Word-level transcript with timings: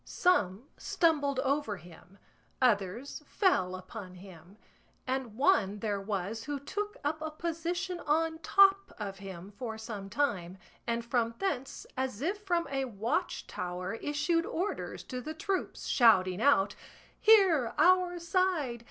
Some 0.03 0.63
stumbled 0.77 1.39
over 1.41 1.77
him, 1.77 2.17
others 2.59 3.21
fell 3.27 3.75
upon 3.75 4.15
him, 4.15 4.57
and 5.05 5.35
one 5.35 5.77
there 5.77 6.01
was 6.01 6.45
who 6.45 6.59
took 6.59 6.97
up 7.03 7.21
a 7.21 7.29
position 7.29 7.99
on 7.99 8.39
top 8.39 8.91
of 8.97 9.19
him 9.19 9.51
for 9.51 9.77
some 9.77 10.09
time, 10.09 10.57
and 10.87 11.05
from 11.05 11.35
thence 11.37 11.85
as 11.95 12.19
if 12.19 12.41
from 12.41 12.67
a 12.71 12.85
watchtower 12.85 13.93
issued 13.93 14.43
orders 14.47 15.03
to 15.03 15.21
the 15.21 15.35
troops, 15.35 15.85
shouting 15.85 16.41
out, 16.41 16.73
"Here, 17.19 17.75
our 17.77 18.17
side! 18.17 18.79